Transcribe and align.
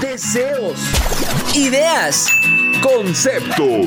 deseos, 0.00 0.78
ideas, 1.54 2.26
conceptos. 2.82 3.86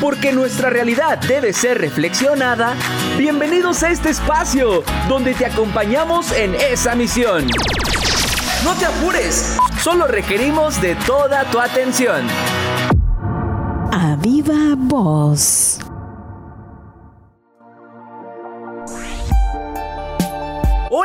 Porque 0.00 0.32
nuestra 0.32 0.70
realidad 0.70 1.18
debe 1.18 1.52
ser 1.52 1.78
reflexionada. 1.78 2.74
Bienvenidos 3.18 3.82
a 3.82 3.90
este 3.90 4.10
espacio 4.10 4.82
donde 5.08 5.34
te 5.34 5.44
acompañamos 5.44 6.32
en 6.32 6.54
esa 6.54 6.94
misión. 6.94 7.46
No 8.64 8.74
te 8.74 8.86
apures, 8.86 9.56
solo 9.82 10.06
requerimos 10.06 10.80
de 10.80 10.94
toda 10.94 11.44
tu 11.50 11.60
atención. 11.60 12.26
A 13.92 14.16
viva 14.20 14.74
voz. 14.76 15.71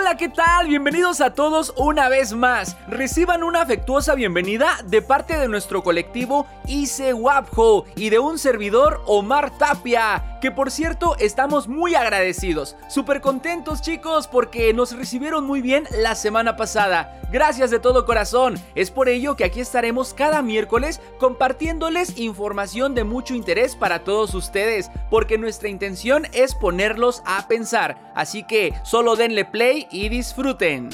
Hola, 0.08 0.16
¿qué 0.16 0.30
tal? 0.30 0.70
Bienvenidos 0.70 1.20
a 1.20 1.34
todos 1.34 1.74
una 1.76 2.08
vez 2.08 2.32
más. 2.32 2.78
Reciban 2.88 3.44
una 3.44 3.64
afectuosa 3.64 4.16
bienvenida 4.16 4.78
de 4.86 5.02
parte 5.02 5.38
de 5.38 5.50
nuestro 5.50 5.84
colectivo 5.84 6.48
Ise 6.66 7.14
Wapjo 7.14 7.84
y 7.98 8.10
de 8.10 8.18
un 8.18 8.40
servidor 8.40 9.02
Omar 9.06 9.58
Tapia, 9.58 10.37
que 10.42 10.52
por 10.52 10.72
cierto 10.72 11.16
estamos 11.20 11.68
muy 11.68 11.96
agradecidos, 11.96 12.76
súper 12.90 13.22
contentos 13.22 13.82
chicos 13.82 14.28
porque 14.28 14.74
nos 14.74 14.96
recibieron 14.96 15.46
muy 15.46 15.62
bien 15.62 15.86
la 15.92 16.16
semana 16.16 16.56
pasada. 16.56 17.22
Gracias 17.32 17.72
de 17.72 17.80
todo 17.80 18.06
corazón, 18.06 18.56
es 18.76 18.92
por 18.92 19.10
ello 19.10 19.36
que 19.36 19.44
aquí 19.44 19.60
estaremos 19.60 20.14
cada 20.14 20.42
miércoles 20.42 21.02
compartiéndoles 21.20 22.18
información 22.18 22.96
de 22.96 23.04
mucho 23.04 23.36
interés 23.36 23.76
para 23.76 24.04
todos 24.04 24.34
ustedes, 24.34 24.90
porque 25.10 25.38
nuestra 25.38 25.70
intención 25.70 26.28
es 26.34 26.56
ponerlos 26.56 27.22
a 27.26 27.48
pensar, 27.48 28.12
así 28.16 28.44
que 28.44 28.74
solo 28.84 29.16
denle 29.16 29.46
play 29.46 29.88
y 29.92 30.10
disfruten. 30.10 30.90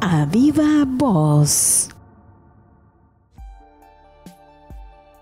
A 0.00 0.26
viva. 0.26 0.78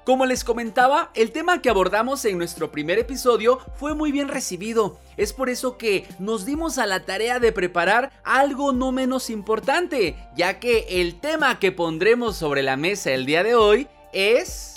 Como 0.07 0.25
les 0.25 0.45
comentaba, 0.45 1.11
el 1.15 1.33
tema 1.33 1.61
que 1.61 1.69
abordamos 1.69 2.25
en 2.27 2.39
nuestro 2.39 2.71
primer 2.71 2.97
episodio 2.97 3.59
fue 3.75 3.97
muy 3.97 4.13
bien 4.13 4.29
recibido. 4.29 5.01
Es 5.17 5.33
por 5.33 5.51
eso 5.51 5.79
que 5.79 6.07
nos 6.21 6.47
dimos 6.47 6.79
a 6.79 6.87
la 6.87 7.05
tarea 7.05 7.41
de 7.41 7.51
preparar 7.51 8.13
algo 8.23 8.73
no 8.73 8.93
menos 8.93 9.31
importante, 9.31 10.15
ya 10.37 10.61
que 10.61 11.01
el 11.01 11.19
tema 11.19 11.59
que 11.59 11.73
pondremos 11.73 12.37
sobre 12.37 12.63
la 12.63 12.77
mesa 12.77 13.11
el 13.11 13.27
día 13.27 13.43
de 13.43 13.57
hoy 13.57 13.89
es... 14.13 14.75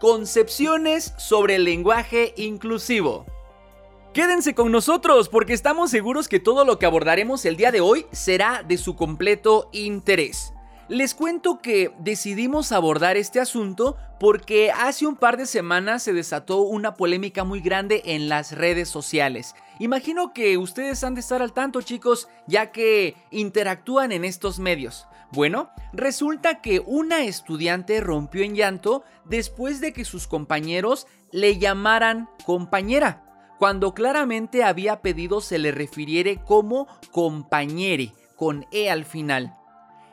Concepciones 0.00 1.12
sobre 1.18 1.56
el 1.56 1.64
lenguaje 1.64 2.32
inclusivo. 2.38 3.26
Quédense 4.14 4.54
con 4.54 4.72
nosotros 4.72 5.28
porque 5.28 5.52
estamos 5.52 5.90
seguros 5.90 6.26
que 6.26 6.40
todo 6.40 6.64
lo 6.64 6.78
que 6.78 6.86
abordaremos 6.86 7.44
el 7.44 7.58
día 7.58 7.70
de 7.70 7.82
hoy 7.82 8.06
será 8.12 8.62
de 8.66 8.78
su 8.78 8.96
completo 8.96 9.68
interés. 9.72 10.54
Les 10.90 11.14
cuento 11.14 11.60
que 11.60 11.92
decidimos 12.00 12.72
abordar 12.72 13.16
este 13.16 13.38
asunto 13.38 13.96
porque 14.18 14.72
hace 14.72 15.06
un 15.06 15.14
par 15.14 15.36
de 15.36 15.46
semanas 15.46 16.02
se 16.02 16.12
desató 16.12 16.62
una 16.62 16.94
polémica 16.94 17.44
muy 17.44 17.60
grande 17.60 18.02
en 18.06 18.28
las 18.28 18.50
redes 18.50 18.88
sociales. 18.88 19.54
Imagino 19.78 20.32
que 20.32 20.58
ustedes 20.58 21.04
han 21.04 21.14
de 21.14 21.20
estar 21.20 21.42
al 21.42 21.52
tanto 21.52 21.80
chicos 21.80 22.28
ya 22.48 22.72
que 22.72 23.14
interactúan 23.30 24.10
en 24.10 24.24
estos 24.24 24.58
medios. 24.58 25.06
Bueno, 25.30 25.70
resulta 25.92 26.60
que 26.60 26.82
una 26.84 27.22
estudiante 27.22 28.00
rompió 28.00 28.42
en 28.42 28.56
llanto 28.56 29.04
después 29.24 29.80
de 29.80 29.92
que 29.92 30.04
sus 30.04 30.26
compañeros 30.26 31.06
le 31.30 31.56
llamaran 31.56 32.28
compañera 32.44 33.22
cuando 33.60 33.94
claramente 33.94 34.64
había 34.64 35.02
pedido 35.02 35.40
se 35.40 35.60
le 35.60 35.70
refiriere 35.70 36.42
como 36.44 36.88
compañere, 37.12 38.12
con 38.34 38.66
E 38.72 38.90
al 38.90 39.04
final. 39.04 39.54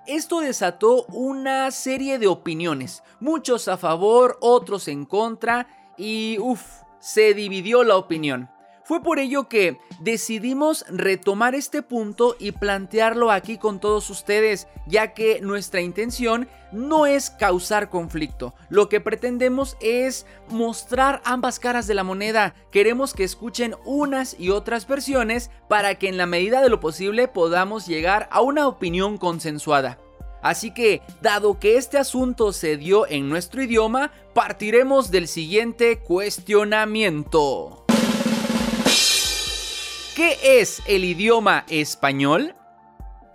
Esto 0.08 0.40
desató 0.40 1.04
una 1.08 1.70
serie 1.70 2.18
de 2.18 2.28
opiniones, 2.28 3.04
muchos 3.20 3.68
a 3.68 3.76
favor, 3.76 4.38
otros 4.40 4.88
en 4.88 5.06
contra, 5.06 5.94
y 5.98 6.38
uff, 6.40 6.62
se 7.00 7.34
dividió 7.34 7.84
la 7.84 7.98
opinión. 7.98 8.50
Fue 8.88 9.04
por 9.04 9.20
ello 9.20 9.50
que 9.50 9.82
decidimos 10.00 10.86
retomar 10.88 11.56
este 11.56 11.82
punto 11.82 12.38
y 12.40 12.54
plantearlo 12.54 13.32
aquí 13.32 13.58
con 13.58 13.82
todos 13.82 14.10
ustedes, 14.10 14.70
ya 14.88 15.14
que 15.14 15.42
nuestra 15.42 15.82
intención 15.82 16.48
no 16.72 17.06
es 17.06 17.30
causar 17.30 17.90
conflicto. 17.90 18.54
Lo 18.70 18.88
que 18.88 19.02
pretendemos 19.02 19.76
es 19.82 20.26
mostrar 20.48 21.22
ambas 21.26 21.60
caras 21.60 21.86
de 21.88 21.96
la 21.96 22.06
moneda. 22.06 22.56
Queremos 22.72 23.14
que 23.14 23.26
escuchen 23.26 23.76
unas 23.84 24.40
y 24.40 24.52
otras 24.52 24.88
versiones 24.88 25.52
para 25.68 25.96
que 25.96 26.08
en 26.08 26.16
la 26.16 26.26
medida 26.26 26.62
de 26.62 26.70
lo 26.70 26.80
posible 26.80 27.28
podamos 27.28 27.88
llegar 27.88 28.30
a 28.32 28.40
una 28.40 28.70
opinión 28.70 29.18
consensuada. 29.18 30.00
Así 30.42 30.74
que, 30.74 31.02
dado 31.22 31.60
que 31.60 31.76
este 31.76 31.98
asunto 31.98 32.54
se 32.54 32.78
dio 32.78 33.06
en 33.06 33.28
nuestro 33.28 33.62
idioma, 33.62 34.14
partiremos 34.34 35.12
del 35.12 35.28
siguiente 35.28 36.00
cuestionamiento. 36.00 37.77
¿Qué 40.18 40.36
es 40.60 40.82
el 40.88 41.06
idioma 41.06 41.64
español? 41.70 42.56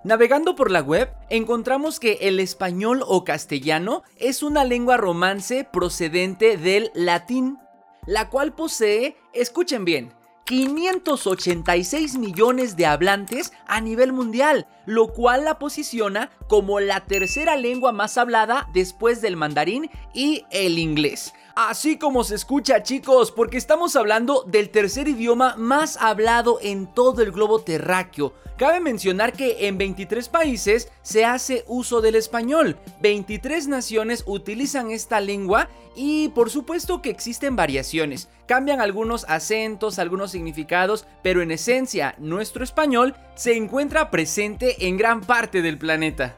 Navegando 0.03 0.57
por 0.57 0.73
la 0.73 0.81
web, 0.81 1.15
encontramos 1.31 2.01
que 2.01 2.19
el 2.23 2.41
español 2.41 3.05
o 3.07 3.23
castellano 3.23 4.03
es 4.17 4.43
una 4.43 4.65
lengua 4.65 4.97
romance 4.97 5.63
procedente 5.63 6.57
del 6.57 6.91
latín, 6.93 7.57
la 8.05 8.31
cual 8.31 8.53
posee, 8.53 9.17
escuchen 9.33 9.85
bien, 9.85 10.13
586 10.45 12.19
millones 12.19 12.77
de 12.77 12.87
hablantes 12.87 13.53
a 13.69 13.81
nivel 13.81 14.13
mundial, 14.13 14.67
lo 14.85 15.13
cual 15.13 15.45
la 15.45 15.61
posiciona 15.61 16.33
como 16.49 16.81
la 16.81 17.05
tercera 17.05 17.55
lengua 17.55 17.93
más 17.93 18.19
hablada 18.19 18.69
después 18.75 19.23
del 19.23 19.37
mandarín 19.37 19.89
y 20.13 20.47
el 20.51 20.81
inglés. 20.81 21.33
Así 21.55 21.99
como 21.99 22.25
se 22.25 22.35
escucha 22.35 22.83
chicos, 22.83 23.31
porque 23.31 23.59
estamos 23.59 23.95
hablando 23.95 24.43
del 24.47 24.71
tercer 24.71 25.07
idioma 25.07 25.55
más 25.59 25.99
hablado 25.99 26.59
en 26.63 26.87
todo 26.87 27.21
el 27.21 27.31
globo 27.31 27.61
terráqueo. 27.61 28.33
Cabe 28.57 28.81
mencionar 28.81 29.35
que 29.35 29.67
en 29.67 29.77
23 29.77 30.31
países 30.31 30.91
se 31.03 31.27
hace 31.27 31.65
uso 31.67 32.01
del 32.01 32.15
español, 32.15 32.79
23 33.03 33.69
naciones 33.69 34.25
utilizan 34.27 34.91
esta 34.91 35.21
lengua 35.21 35.69
y 35.95 36.29
por 36.29 36.49
supuesto 36.49 37.03
que 37.03 37.11
existen 37.11 37.55
variaciones, 37.55 38.31
cambian 38.47 38.81
algunos 38.81 39.27
acentos, 39.29 39.99
algunos 39.99 40.31
significados, 40.31 41.07
pero 41.23 41.43
en 41.43 41.51
esencia 41.51 42.15
nuestro 42.19 42.65
español 42.65 43.15
se 43.35 43.57
encuentra 43.57 44.11
presente 44.11 44.87
en 44.87 44.97
gran 44.97 45.21
parte 45.21 45.61
del 45.61 45.77
planeta. 45.77 46.37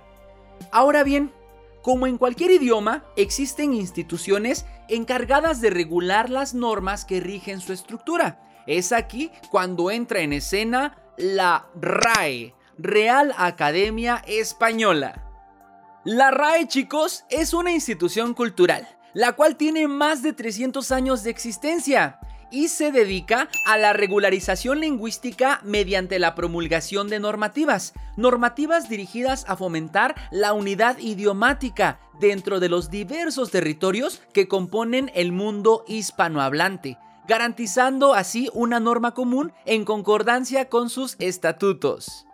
Ahora 0.72 1.04
bien, 1.04 1.30
como 1.84 2.06
en 2.06 2.16
cualquier 2.16 2.50
idioma, 2.50 3.04
existen 3.14 3.74
instituciones 3.74 4.64
encargadas 4.88 5.60
de 5.60 5.68
regular 5.68 6.30
las 6.30 6.54
normas 6.54 7.04
que 7.04 7.20
rigen 7.20 7.60
su 7.60 7.74
estructura. 7.74 8.40
Es 8.66 8.90
aquí 8.90 9.30
cuando 9.50 9.90
entra 9.90 10.20
en 10.20 10.32
escena 10.32 10.96
la 11.18 11.66
RAE, 11.78 12.54
Real 12.78 13.34
Academia 13.36 14.24
Española. 14.26 15.30
La 16.04 16.30
RAE, 16.30 16.68
chicos, 16.68 17.26
es 17.28 17.52
una 17.52 17.72
institución 17.72 18.32
cultural, 18.32 18.88
la 19.12 19.34
cual 19.34 19.56
tiene 19.56 19.86
más 19.86 20.22
de 20.22 20.32
300 20.32 20.90
años 20.90 21.22
de 21.22 21.28
existencia 21.28 22.18
y 22.54 22.68
se 22.68 22.92
dedica 22.92 23.48
a 23.66 23.76
la 23.76 23.92
regularización 23.92 24.80
lingüística 24.80 25.60
mediante 25.64 26.20
la 26.20 26.36
promulgación 26.36 27.08
de 27.08 27.18
normativas, 27.18 27.94
normativas 28.16 28.88
dirigidas 28.88 29.44
a 29.48 29.56
fomentar 29.56 30.14
la 30.30 30.52
unidad 30.52 30.98
idiomática 30.98 31.98
dentro 32.20 32.60
de 32.60 32.68
los 32.68 32.90
diversos 32.90 33.50
territorios 33.50 34.22
que 34.32 34.46
componen 34.46 35.10
el 35.16 35.32
mundo 35.32 35.84
hispanohablante, 35.88 36.96
garantizando 37.26 38.14
así 38.14 38.48
una 38.54 38.78
norma 38.78 39.14
común 39.14 39.52
en 39.66 39.84
concordancia 39.84 40.68
con 40.68 40.90
sus 40.90 41.16
estatutos. 41.18 42.24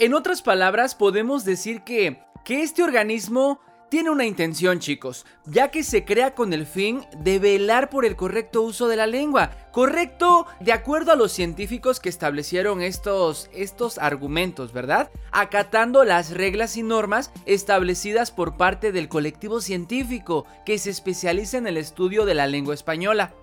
En 0.00 0.14
otras 0.14 0.42
palabras, 0.42 0.96
podemos 0.96 1.44
decir 1.44 1.82
que, 1.82 2.20
que 2.42 2.62
este 2.62 2.82
organismo 2.82 3.60
tiene 3.90 4.08
una 4.10 4.24
intención, 4.24 4.78
chicos, 4.78 5.26
ya 5.44 5.70
que 5.70 5.82
se 5.82 6.04
crea 6.04 6.34
con 6.34 6.52
el 6.52 6.64
fin 6.64 7.04
de 7.18 7.40
velar 7.40 7.90
por 7.90 8.04
el 8.04 8.14
correcto 8.14 8.62
uso 8.62 8.86
de 8.86 8.96
la 8.96 9.08
lengua. 9.08 9.50
Correcto 9.72 10.46
de 10.60 10.72
acuerdo 10.72 11.12
a 11.12 11.16
los 11.16 11.32
científicos 11.32 11.98
que 11.98 12.08
establecieron 12.08 12.82
estos, 12.82 13.50
estos 13.52 13.98
argumentos, 13.98 14.72
¿verdad? 14.72 15.10
Acatando 15.32 16.04
las 16.04 16.30
reglas 16.30 16.76
y 16.76 16.84
normas 16.84 17.32
establecidas 17.46 18.30
por 18.30 18.56
parte 18.56 18.92
del 18.92 19.08
colectivo 19.08 19.60
científico 19.60 20.46
que 20.64 20.78
se 20.78 20.90
especializa 20.90 21.58
en 21.58 21.66
el 21.66 21.76
estudio 21.76 22.24
de 22.24 22.34
la 22.34 22.46
lengua 22.46 22.74
española. 22.74 23.34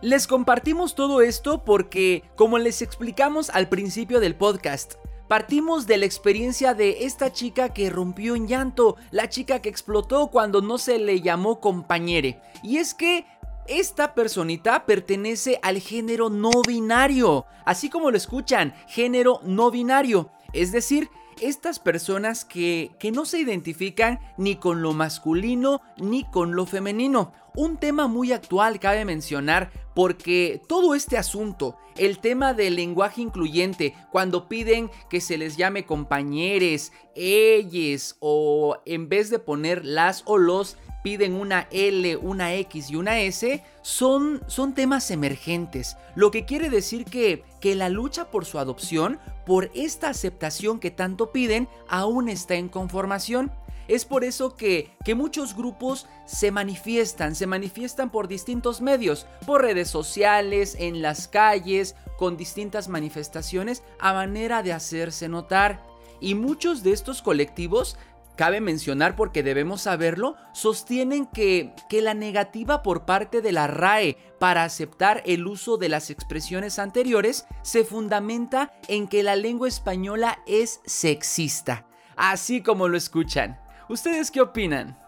Les 0.00 0.26
compartimos 0.26 0.94
todo 0.94 1.20
esto 1.20 1.64
porque, 1.64 2.22
como 2.36 2.58
les 2.58 2.82
explicamos 2.82 3.50
al 3.50 3.68
principio 3.68 4.20
del 4.20 4.34
podcast, 4.34 4.94
Partimos 5.28 5.86
de 5.86 5.98
la 5.98 6.06
experiencia 6.06 6.72
de 6.72 7.04
esta 7.04 7.30
chica 7.30 7.74
que 7.74 7.90
rompió 7.90 8.34
en 8.34 8.48
llanto, 8.48 8.96
la 9.10 9.28
chica 9.28 9.60
que 9.60 9.68
explotó 9.68 10.28
cuando 10.28 10.62
no 10.62 10.78
se 10.78 10.98
le 10.98 11.20
llamó 11.20 11.60
compañere. 11.60 12.40
Y 12.62 12.78
es 12.78 12.94
que 12.94 13.26
esta 13.66 14.14
personita 14.14 14.86
pertenece 14.86 15.60
al 15.62 15.80
género 15.80 16.30
no 16.30 16.50
binario, 16.66 17.44
así 17.66 17.90
como 17.90 18.10
lo 18.10 18.16
escuchan, 18.16 18.74
género 18.86 19.40
no 19.44 19.70
binario. 19.70 20.30
Es 20.54 20.72
decir, 20.72 21.10
estas 21.42 21.78
personas 21.78 22.46
que, 22.46 22.92
que 22.98 23.12
no 23.12 23.26
se 23.26 23.38
identifican 23.38 24.20
ni 24.38 24.56
con 24.56 24.80
lo 24.80 24.94
masculino 24.94 25.82
ni 25.98 26.24
con 26.24 26.56
lo 26.56 26.64
femenino. 26.64 27.34
Un 27.58 27.76
tema 27.76 28.06
muy 28.06 28.30
actual 28.30 28.78
cabe 28.78 29.04
mencionar 29.04 29.72
porque 29.92 30.62
todo 30.68 30.94
este 30.94 31.18
asunto, 31.18 31.76
el 31.96 32.20
tema 32.20 32.54
del 32.54 32.76
lenguaje 32.76 33.20
incluyente, 33.20 33.96
cuando 34.12 34.48
piden 34.48 34.92
que 35.10 35.20
se 35.20 35.36
les 35.36 35.56
llame 35.56 35.84
compañeros, 35.84 36.92
ellos 37.16 38.14
o 38.20 38.78
en 38.86 39.08
vez 39.08 39.28
de 39.30 39.40
poner 39.40 39.84
las 39.84 40.22
o 40.26 40.38
los, 40.38 40.76
piden 41.02 41.34
una 41.34 41.66
L, 41.72 42.16
una 42.18 42.54
X 42.54 42.90
y 42.90 42.94
una 42.94 43.18
S, 43.18 43.64
son, 43.82 44.40
son 44.46 44.72
temas 44.72 45.10
emergentes, 45.10 45.96
lo 46.14 46.30
que 46.30 46.44
quiere 46.44 46.70
decir 46.70 47.06
que, 47.06 47.42
que 47.60 47.74
la 47.74 47.88
lucha 47.88 48.30
por 48.30 48.44
su 48.44 48.60
adopción, 48.60 49.18
por 49.44 49.72
esta 49.74 50.10
aceptación 50.10 50.78
que 50.78 50.92
tanto 50.92 51.32
piden, 51.32 51.68
aún 51.88 52.28
está 52.28 52.54
en 52.54 52.68
conformación. 52.68 53.50
Es 53.88 54.04
por 54.04 54.22
eso 54.22 54.54
que, 54.54 54.90
que, 55.04 55.14
muchos 55.14 55.56
grupos 55.56 56.06
se 56.26 56.50
manifiestan, 56.50 57.34
se 57.34 57.46
manifiestan 57.46 58.10
por 58.10 58.28
distintos 58.28 58.80
medios, 58.82 59.26
por 59.46 59.62
redes 59.62 59.88
sociales, 59.88 60.76
en 60.78 61.02
las 61.02 61.26
calles, 61.26 61.96
con 62.18 62.36
distintas 62.36 62.88
manifestaciones 62.88 63.82
a 63.98 64.12
manera 64.12 64.62
de 64.62 64.74
hacerse 64.74 65.28
notar. 65.28 65.82
Y 66.20 66.34
muchos 66.34 66.82
de 66.82 66.92
estos 66.92 67.22
colectivos 67.22 67.96
Cabe 68.38 68.60
mencionar 68.60 69.16
porque 69.16 69.42
debemos 69.42 69.80
saberlo, 69.80 70.36
sostienen 70.52 71.26
que, 71.26 71.74
que, 71.88 72.00
la 72.00 72.14
negativa 72.14 72.84
por 72.84 73.04
parte 73.04 73.42
de 73.42 73.50
la 73.50 73.66
RAE 73.66 74.16
para 74.38 74.62
aceptar 74.62 75.24
el 75.26 75.44
uso 75.48 75.76
de 75.76 75.88
las 75.88 76.08
expresiones 76.08 76.78
anteriores 76.78 77.46
se 77.62 77.82
fundamenta 77.82 78.72
en 78.86 79.08
que 79.08 79.24
la 79.24 79.34
lengua 79.34 79.66
española 79.66 80.38
es 80.46 80.80
sexista, 80.86 81.84
así 82.14 82.62
como 82.62 82.86
lo 82.86 82.96
escuchan. 82.96 83.58
¿Ustedes 83.88 84.30
qué 84.30 84.42
opinan? 84.42 84.98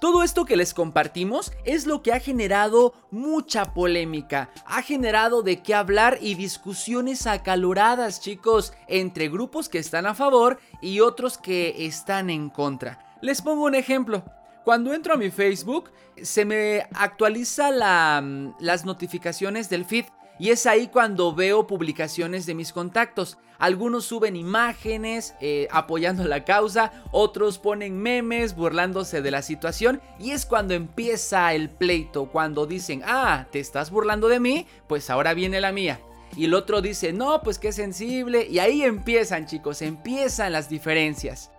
todo 0.00 0.22
esto 0.22 0.44
que 0.44 0.56
les 0.58 0.74
compartimos 0.74 1.50
es 1.64 1.86
lo 1.86 2.02
que 2.02 2.12
ha 2.12 2.20
generado 2.20 2.92
mucha 3.10 3.72
polémica, 3.72 4.50
ha 4.66 4.82
generado 4.82 5.42
de 5.42 5.62
qué 5.62 5.74
hablar 5.74 6.18
y 6.20 6.34
discusiones 6.34 7.26
acaloradas, 7.26 8.20
chicos, 8.20 8.74
entre 8.86 9.30
grupos 9.30 9.70
que 9.70 9.78
están 9.78 10.04
a 10.04 10.12
favor 10.12 10.58
y 10.82 11.00
otros 11.00 11.38
que 11.38 11.86
están 11.86 12.28
en 12.28 12.50
contra. 12.50 13.16
Les 13.22 13.40
pongo 13.40 13.64
un 13.64 13.74
ejemplo. 13.74 14.22
Cuando 14.64 14.94
entro 14.94 15.12
a 15.12 15.18
mi 15.18 15.30
Facebook, 15.30 15.90
se 16.22 16.46
me 16.46 16.86
actualiza 16.94 17.70
las 17.70 18.84
notificaciones 18.86 19.68
del 19.68 19.84
feed 19.84 20.06
y 20.38 20.50
es 20.50 20.64
ahí 20.64 20.88
cuando 20.88 21.34
veo 21.34 21.66
publicaciones 21.66 22.46
de 22.46 22.54
mis 22.54 22.72
contactos. 22.72 23.36
Algunos 23.58 24.06
suben 24.06 24.36
imágenes 24.36 25.34
eh, 25.40 25.68
apoyando 25.70 26.24
la 26.24 26.44
causa, 26.44 26.92
otros 27.12 27.58
ponen 27.58 27.98
memes 27.98 28.56
burlándose 28.56 29.20
de 29.20 29.30
la 29.30 29.42
situación 29.42 30.00
y 30.18 30.30
es 30.30 30.46
cuando 30.46 30.72
empieza 30.74 31.52
el 31.52 31.68
pleito, 31.68 32.30
cuando 32.30 32.66
dicen, 32.66 33.02
ah, 33.04 33.46
te 33.52 33.60
estás 33.60 33.90
burlando 33.90 34.28
de 34.28 34.40
mí, 34.40 34.66
pues 34.88 35.10
ahora 35.10 35.34
viene 35.34 35.60
la 35.60 35.72
mía. 35.72 36.00
Y 36.36 36.46
el 36.46 36.54
otro 36.54 36.80
dice, 36.80 37.12
no, 37.12 37.42
pues 37.42 37.58
qué 37.58 37.70
sensible. 37.72 38.46
Y 38.50 38.58
ahí 38.58 38.82
empiezan 38.82 39.46
chicos, 39.46 39.82
empiezan 39.82 40.52
las 40.52 40.68
diferencias. 40.68 41.52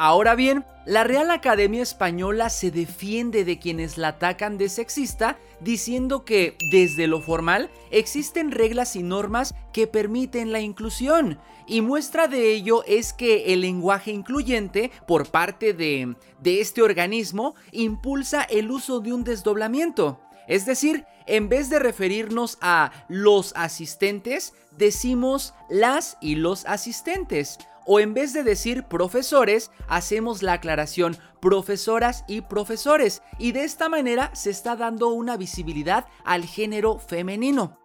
Ahora 0.00 0.36
bien, 0.36 0.64
la 0.86 1.02
Real 1.02 1.28
Academia 1.32 1.82
Española 1.82 2.50
se 2.50 2.70
defiende 2.70 3.44
de 3.44 3.58
quienes 3.58 3.98
la 3.98 4.08
atacan 4.08 4.56
de 4.56 4.68
sexista 4.68 5.36
diciendo 5.60 6.24
que, 6.24 6.56
desde 6.70 7.08
lo 7.08 7.20
formal, 7.20 7.68
existen 7.90 8.52
reglas 8.52 8.94
y 8.94 9.02
normas 9.02 9.56
que 9.72 9.88
permiten 9.88 10.52
la 10.52 10.60
inclusión. 10.60 11.40
Y 11.66 11.80
muestra 11.80 12.28
de 12.28 12.52
ello 12.52 12.84
es 12.86 13.12
que 13.12 13.52
el 13.52 13.62
lenguaje 13.62 14.12
incluyente, 14.12 14.92
por 15.08 15.32
parte 15.32 15.72
de, 15.72 16.14
de 16.40 16.60
este 16.60 16.80
organismo, 16.80 17.56
impulsa 17.72 18.44
el 18.44 18.70
uso 18.70 19.00
de 19.00 19.12
un 19.12 19.24
desdoblamiento. 19.24 20.20
Es 20.46 20.64
decir, 20.64 21.06
en 21.26 21.48
vez 21.48 21.70
de 21.70 21.80
referirnos 21.80 22.56
a 22.60 22.92
los 23.08 23.52
asistentes, 23.56 24.54
decimos 24.70 25.54
las 25.68 26.16
y 26.20 26.36
los 26.36 26.66
asistentes 26.66 27.58
o 27.90 28.00
en 28.00 28.12
vez 28.12 28.34
de 28.34 28.42
decir 28.42 28.84
profesores, 28.84 29.70
hacemos 29.88 30.42
la 30.42 30.52
aclaración 30.52 31.16
profesoras 31.40 32.22
y 32.28 32.42
profesores 32.42 33.22
y 33.38 33.52
de 33.52 33.64
esta 33.64 33.88
manera 33.88 34.30
se 34.34 34.50
está 34.50 34.76
dando 34.76 35.08
una 35.08 35.38
visibilidad 35.38 36.04
al 36.22 36.44
género 36.44 36.98
femenino. 36.98 37.78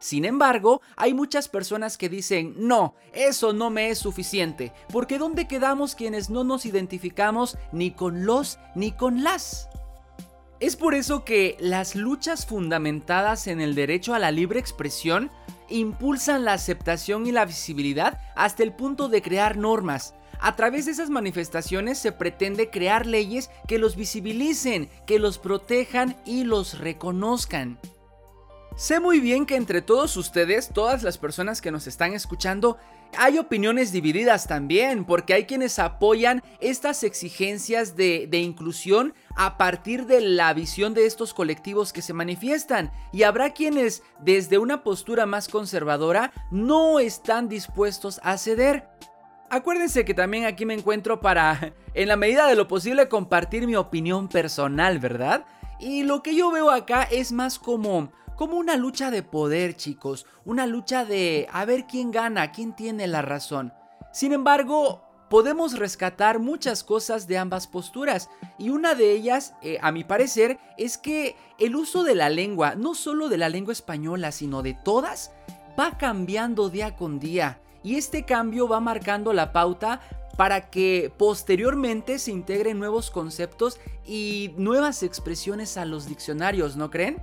Sin 0.00 0.24
embargo, 0.24 0.82
hay 0.96 1.14
muchas 1.14 1.48
personas 1.48 1.96
que 1.96 2.08
dicen, 2.08 2.54
no, 2.58 2.96
eso 3.12 3.52
no 3.52 3.70
me 3.70 3.90
es 3.90 4.00
suficiente, 4.00 4.72
porque 4.92 5.16
¿dónde 5.16 5.46
quedamos 5.46 5.94
quienes 5.94 6.28
no 6.28 6.42
nos 6.42 6.66
identificamos 6.66 7.56
ni 7.70 7.92
con 7.92 8.26
los 8.26 8.58
ni 8.74 8.90
con 8.90 9.22
las? 9.22 9.68
Es 10.58 10.74
por 10.74 10.94
eso 10.94 11.24
que 11.24 11.56
las 11.60 11.94
luchas 11.94 12.46
fundamentadas 12.46 13.46
en 13.46 13.60
el 13.60 13.76
derecho 13.76 14.12
a 14.12 14.18
la 14.18 14.32
libre 14.32 14.58
expresión 14.58 15.30
impulsan 15.68 16.44
la 16.44 16.52
aceptación 16.52 17.26
y 17.26 17.32
la 17.32 17.44
visibilidad 17.44 18.20
hasta 18.34 18.62
el 18.62 18.72
punto 18.72 19.08
de 19.08 19.22
crear 19.22 19.56
normas. 19.56 20.14
A 20.38 20.54
través 20.54 20.84
de 20.84 20.92
esas 20.92 21.10
manifestaciones 21.10 21.98
se 21.98 22.12
pretende 22.12 22.70
crear 22.70 23.06
leyes 23.06 23.50
que 23.66 23.78
los 23.78 23.96
visibilicen, 23.96 24.90
que 25.06 25.18
los 25.18 25.38
protejan 25.38 26.16
y 26.26 26.44
los 26.44 26.78
reconozcan. 26.78 27.78
Sé 28.76 29.00
muy 29.00 29.20
bien 29.20 29.46
que 29.46 29.56
entre 29.56 29.80
todos 29.80 30.18
ustedes, 30.18 30.68
todas 30.68 31.02
las 31.02 31.16
personas 31.16 31.62
que 31.62 31.70
nos 31.70 31.86
están 31.86 32.12
escuchando, 32.12 32.76
hay 33.16 33.38
opiniones 33.38 33.92
divididas 33.92 34.46
también, 34.46 35.04
porque 35.04 35.34
hay 35.34 35.44
quienes 35.44 35.78
apoyan 35.78 36.42
estas 36.60 37.02
exigencias 37.04 37.96
de, 37.96 38.28
inclusión 38.32 39.14
a 39.36 39.56
partir 39.56 40.06
de 40.06 40.20
la 40.20 40.52
visión 40.54 40.94
de 40.94 41.06
estos 41.06 41.34
colectivos 41.34 41.92
que 41.92 42.02
se 42.02 42.12
manifiestan, 42.12 42.92
y 43.12 43.22
habrá 43.22 43.50
quienes 43.50 44.02
desde 44.20 44.58
una 44.58 44.82
postura 44.82 45.26
más 45.26 45.48
conservadora 45.48 46.32
no 46.50 46.98
están 47.00 47.48
dispuestos 47.48 48.20
a 48.22 48.38
ceder. 48.38 48.88
Acuérdense 49.48 50.04
que 50.04 50.14
también 50.14 50.44
aquí 50.44 50.66
me 50.66 50.74
encuentro 50.74 51.20
para, 51.20 51.72
en 51.94 52.08
la 52.08 52.16
medida 52.16 52.46
de 52.46 52.56
lo 52.56 52.68
posible, 52.68 53.08
compartir 53.08 53.66
mi 53.66 53.76
opinión 53.76 54.28
personal, 54.28 54.98
¿verdad? 54.98 55.44
Y 55.78 56.04
lo 56.04 56.22
que 56.22 56.34
yo 56.34 56.50
veo 56.50 56.70
acá 56.70 57.02
es 57.02 57.32
más 57.32 57.58
como 57.58 58.10
como 58.36 58.56
una 58.56 58.76
lucha 58.76 59.10
de 59.10 59.22
poder, 59.22 59.76
chicos, 59.76 60.26
una 60.44 60.66
lucha 60.66 61.04
de 61.04 61.48
a 61.52 61.64
ver 61.64 61.86
quién 61.86 62.10
gana, 62.10 62.52
quién 62.52 62.74
tiene 62.74 63.06
la 63.06 63.22
razón. 63.22 63.72
Sin 64.12 64.32
embargo, 64.32 65.02
podemos 65.28 65.78
rescatar 65.78 66.38
muchas 66.38 66.84
cosas 66.84 67.26
de 67.26 67.38
ambas 67.38 67.66
posturas 67.66 68.30
y 68.58 68.70
una 68.70 68.94
de 68.94 69.12
ellas, 69.12 69.54
eh, 69.62 69.78
a 69.82 69.90
mi 69.90 70.04
parecer, 70.04 70.58
es 70.76 70.98
que 70.98 71.36
el 71.58 71.74
uso 71.74 72.04
de 72.04 72.14
la 72.14 72.28
lengua, 72.28 72.74
no 72.74 72.94
solo 72.94 73.28
de 73.28 73.38
la 73.38 73.48
lengua 73.48 73.72
española, 73.72 74.32
sino 74.32 74.62
de 74.62 74.74
todas, 74.74 75.32
va 75.78 75.98
cambiando 75.98 76.68
día 76.70 76.96
con 76.96 77.18
día 77.18 77.60
y 77.82 77.96
este 77.96 78.24
cambio 78.24 78.68
va 78.68 78.80
marcando 78.80 79.32
la 79.32 79.52
pauta 79.52 80.00
para 80.36 80.70
que 80.70 81.12
posteriormente 81.16 82.18
se 82.18 82.30
integren 82.30 82.78
nuevos 82.78 83.10
conceptos 83.10 83.78
y 84.04 84.52
nuevas 84.56 85.02
expresiones 85.02 85.76
a 85.76 85.84
los 85.84 86.06
diccionarios, 86.06 86.76
¿no 86.76 86.90
creen? 86.90 87.22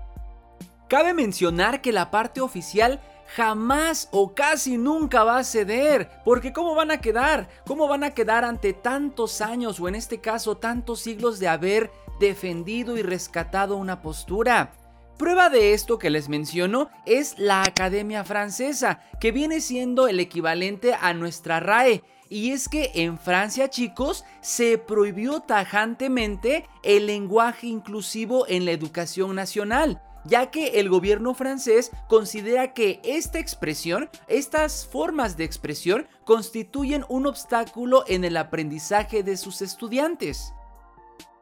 Cabe 0.87 1.13
mencionar 1.13 1.81
que 1.81 1.91
la 1.91 2.11
parte 2.11 2.41
oficial 2.41 3.01
jamás 3.35 4.09
o 4.11 4.35
casi 4.35 4.77
nunca 4.77 5.23
va 5.23 5.37
a 5.37 5.43
ceder, 5.43 6.09
porque 6.23 6.53
¿cómo 6.53 6.75
van 6.75 6.91
a 6.91 7.01
quedar? 7.01 7.49
¿Cómo 7.65 7.87
van 7.87 8.03
a 8.03 8.11
quedar 8.11 8.43
ante 8.43 8.73
tantos 8.73 9.41
años 9.41 9.79
o 9.79 9.87
en 9.87 9.95
este 9.95 10.19
caso 10.19 10.57
tantos 10.57 10.99
siglos 10.99 11.39
de 11.39 11.47
haber 11.47 11.91
defendido 12.19 12.97
y 12.97 13.01
rescatado 13.01 13.77
una 13.77 14.01
postura? 14.01 14.73
Prueba 15.17 15.49
de 15.49 15.73
esto 15.73 15.97
que 15.97 16.09
les 16.09 16.27
menciono 16.27 16.89
es 17.05 17.39
la 17.39 17.63
Academia 17.63 18.23
Francesa, 18.23 19.01
que 19.19 19.31
viene 19.31 19.61
siendo 19.61 20.07
el 20.07 20.19
equivalente 20.19 20.93
a 20.99 21.13
nuestra 21.13 21.59
RAE. 21.59 22.03
Y 22.29 22.51
es 22.51 22.67
que 22.67 22.91
en 22.95 23.19
Francia, 23.19 23.69
chicos, 23.69 24.25
se 24.41 24.79
prohibió 24.79 25.39
tajantemente 25.41 26.67
el 26.81 27.05
lenguaje 27.05 27.67
inclusivo 27.67 28.45
en 28.47 28.65
la 28.65 28.71
educación 28.71 29.35
nacional 29.35 30.01
ya 30.25 30.51
que 30.51 30.79
el 30.79 30.89
gobierno 30.89 31.33
francés 31.33 31.91
considera 32.07 32.73
que 32.73 32.99
esta 33.03 33.39
expresión, 33.39 34.09
estas 34.27 34.85
formas 34.85 35.37
de 35.37 35.43
expresión, 35.43 36.07
constituyen 36.23 37.05
un 37.09 37.27
obstáculo 37.27 38.03
en 38.07 38.23
el 38.23 38.37
aprendizaje 38.37 39.23
de 39.23 39.37
sus 39.37 39.61
estudiantes. 39.61 40.53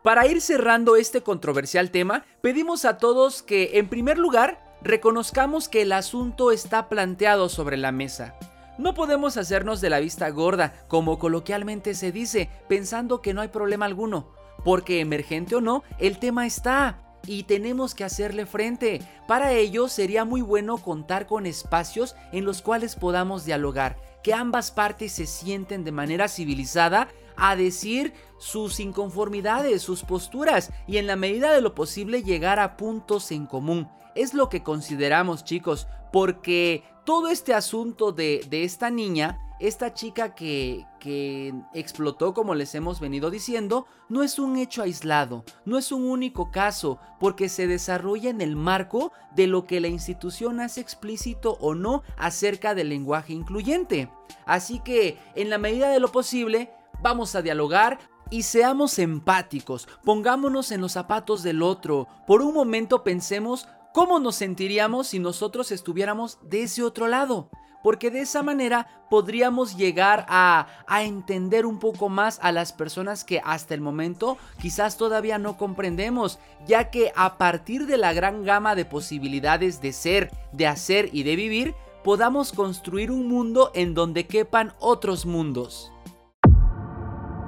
Para 0.04 0.26
ir 0.26 0.42
cerrando 0.42 0.96
este 0.96 1.22
controversial 1.22 1.92
tema, 1.92 2.26
pedimos 2.42 2.86
a 2.86 2.98
todos 2.98 3.44
que, 3.44 3.78
en 3.78 3.88
primer 3.88 4.18
lugar, 4.18 4.78
reconozcamos 4.82 5.70
que 5.70 5.84
el 5.84 5.92
asunto 5.92 6.52
está 6.52 6.90
planteado 6.90 7.50
sobre 7.50 7.78
la 7.78 7.92
mesa. 7.92 8.36
No 8.80 8.96
podemos 8.96 9.38
hacernos 9.38 9.80
de 9.80 9.92
la 9.92 10.00
vista 10.00 10.28
gorda, 10.30 10.74
como 10.88 11.20
coloquialmente 11.20 11.94
se 11.94 12.12
dice, 12.12 12.50
pensando 12.68 13.22
que 13.22 13.36
no 13.36 13.42
hay 13.42 13.50
problema 13.50 13.86
alguno, 13.86 14.34
porque 14.64 15.02
emergente 15.02 15.56
o 15.56 15.62
no, 15.62 15.84
el 16.00 16.18
tema 16.18 16.48
está 16.48 17.11
y 17.26 17.44
tenemos 17.44 17.96
que 17.96 18.04
hacerle 18.04 18.46
frente. 18.46 19.02
Para 19.28 19.54
ello 19.54 19.88
sería 19.88 20.26
muy 20.26 20.42
bueno 20.42 20.78
contar 20.78 21.28
con 21.28 21.46
espacios 21.46 22.16
en 22.32 22.46
los 22.46 22.62
cuales 22.62 22.96
podamos 22.96 23.46
dialogar, 23.46 23.98
que 24.24 24.34
ambas 24.34 24.72
partes 24.72 25.12
se 25.12 25.26
sienten 25.26 25.84
de 25.84 25.92
manera 25.92 26.28
civilizada 26.28 27.08
a 27.36 27.56
decir 27.56 28.14
sus 28.40 28.80
inconformidades, 28.80 29.82
sus 29.82 30.04
posturas 30.04 30.72
y 30.88 30.98
en 30.98 31.08
la 31.08 31.16
medida 31.16 31.54
de 31.54 31.62
lo 31.62 31.76
posible 31.76 32.24
llegar 32.24 32.60
a 32.60 32.78
puntos 32.78 33.32
en 33.32 33.46
común. 33.46 33.90
Es 34.16 34.34
lo 34.34 34.50
que 34.50 34.64
consideramos 34.64 35.44
chicos, 35.44 35.88
porque 36.12 36.84
todo 37.06 37.30
este 37.30 37.54
asunto 37.54 38.12
de, 38.12 38.46
de 38.50 38.64
esta 38.64 38.90
niña 38.90 39.40
esta 39.62 39.94
chica 39.94 40.34
que, 40.34 40.86
que 41.02 41.54
explotó, 41.74 42.34
como 42.34 42.54
les 42.54 42.76
hemos 42.76 43.00
venido 43.00 43.32
diciendo, 43.32 43.88
no 44.08 44.22
es 44.22 44.38
un 44.38 44.56
hecho 44.56 44.84
aislado, 44.84 45.44
no 45.66 45.80
es 45.80 45.92
un 45.92 46.04
único 46.04 46.52
caso, 46.52 47.00
porque 47.20 47.50
se 47.50 47.66
desarrolla 47.66 48.30
en 48.30 48.40
el 48.40 48.56
marco 48.56 49.12
de 49.36 49.48
lo 49.48 49.66
que 49.66 49.82
la 49.82 49.88
institución 49.88 50.60
hace 50.60 50.80
explícito 50.80 51.58
o 51.60 51.74
no 51.74 52.04
acerca 52.18 52.76
del 52.76 52.90
lenguaje 52.90 53.34
incluyente. 53.34 54.10
Así 54.46 54.80
que, 54.80 55.18
en 55.36 55.50
la 55.50 55.58
medida 55.58 55.90
de 55.90 56.00
lo 56.00 56.12
posible, 56.12 56.72
vamos 57.02 57.36
a 57.36 57.42
dialogar, 57.42 58.00
y 58.30 58.44
seamos 58.44 58.98
empáticos, 58.98 59.90
pongámonos 60.06 60.72
en 60.72 60.80
los 60.80 60.94
zapatos 60.94 61.44
del 61.44 61.64
otro. 61.64 62.08
Por 62.26 62.42
un 62.42 62.54
momento 62.54 63.04
pensemos 63.04 63.68
cómo 63.94 64.20
nos 64.20 64.36
sentiríamos 64.36 65.08
si 65.08 65.20
nosotros 65.20 65.72
estuviéramos 65.72 66.38
de 66.42 66.64
ese 66.64 66.84
otro 66.84 67.08
lado 67.08 67.50
porque 67.84 68.12
de 68.12 68.22
esa 68.22 68.44
manera 68.44 68.88
podríamos 69.10 69.76
llegar 69.76 70.26
a, 70.30 70.68
entender 71.02 71.66
un 71.66 71.80
poco 71.80 72.10
más 72.10 72.40
a 72.42 72.52
las 72.52 72.74
personas 72.74 73.24
que 73.24 73.42
hasta 73.44 73.74
el 73.74 73.82
momento 73.82 74.38
quizás 74.62 74.98
todavía 74.98 75.38
no 75.38 75.58
comprendemos, 75.58 76.40
ya 76.66 76.90
que 76.90 77.12
a 77.16 77.38
partir 77.38 77.88
de 77.88 77.98
la 77.98 78.14
gran 78.14 78.44
gama 78.44 78.76
de 78.76 78.86
posibilidades 78.86 79.82
de 79.82 79.94
ser, 79.94 80.32
de 80.54 80.68
hacer 80.68 81.10
y 81.12 81.24
de 81.24 81.36
vivir, 81.36 81.76
podamos 82.04 82.52
construir 82.52 83.12
un 83.12 83.28
mundo 83.28 83.72
en 83.74 83.94
donde 83.94 84.28
quepan 84.28 84.74
otros 84.80 85.26
mundos. 85.26 85.92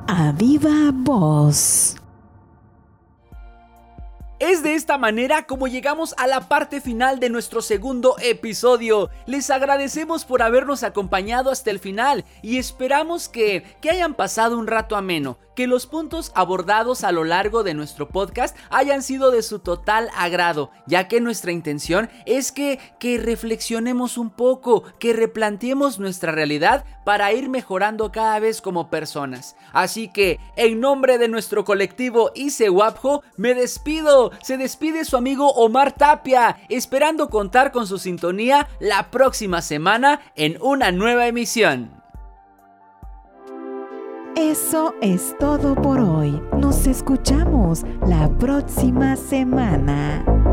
A 0.08 0.32
viva 0.34 0.92
voz. 0.94 2.03
Es 4.46 4.62
de 4.62 4.76
esta 4.76 4.98
manera 4.98 5.48
como 5.48 5.70
llegamos 5.70 6.14
a 6.18 6.28
la 6.28 6.50
parte 6.50 6.82
final 6.82 7.22
de 7.22 7.30
nuestro 7.30 7.62
segundo 7.62 8.18
episodio. 8.22 9.10
Les 9.26 9.50
agradecemos 9.50 10.26
por 10.26 10.42
habernos 10.42 10.84
acompañado 10.84 11.50
hasta 11.50 11.72
el 11.72 11.80
final 11.80 12.26
y 12.42 12.58
esperamos 12.58 13.30
que, 13.30 13.64
que 13.80 13.90
hayan 13.90 14.16
pasado 14.16 14.60
un 14.60 14.68
rato 14.68 14.98
ameno 14.98 15.38
que 15.56 15.68
los 15.68 15.88
puntos 15.88 16.32
abordados 16.36 17.04
a 17.04 17.12
lo 17.12 17.24
largo 17.24 17.64
de 17.64 17.74
nuestro 17.74 18.10
podcast 18.10 18.56
hayan 18.70 19.04
sido 19.04 19.32
de 19.32 19.44
su 19.44 19.60
total 19.60 20.10
agrado, 20.16 20.72
ya 20.88 21.08
que 21.08 21.22
nuestra 21.22 21.52
intención 21.52 22.10
es 22.26 22.52
que, 22.52 22.80
que 23.00 23.18
reflexionemos 23.18 24.18
un 24.18 24.30
poco, 24.30 24.84
que 25.00 25.14
replanteemos 25.14 26.00
nuestra 26.00 26.32
realidad 26.32 26.86
para 27.04 27.34
ir 27.34 27.50
mejorando 27.50 28.12
cada 28.12 28.40
vez 28.40 28.62
como 28.62 28.90
personas. 28.90 29.56
Así 29.72 30.08
que, 30.08 30.40
en 30.56 30.80
nombre 30.80 31.18
de 31.18 31.28
nuestro 31.28 31.66
colectivo 31.66 32.32
Isewapjo, 32.36 33.24
me 33.38 33.54
despido. 33.54 34.32
Se 34.42 34.58
despide 34.58 35.06
su 35.06 35.18
amigo 35.18 35.52
Omar 35.54 35.94
Tapia, 35.94 36.58
esperando 36.70 37.30
contar 37.30 37.72
con 37.72 37.88
su 37.88 37.98
sintonía 37.98 38.68
la 38.80 39.12
próxima 39.12 39.62
semana 39.62 40.22
en 40.36 40.58
una 40.62 40.92
nueva 40.92 41.28
emisión. 41.28 42.03
Eso 44.36 44.96
es 45.00 45.36
todo 45.40 45.76
por 45.76 46.00
hoy. 46.00 46.42
Nos 46.58 46.88
escuchamos 46.88 47.84
la 48.08 48.28
próxima 48.40 49.16
semana. 49.16 50.53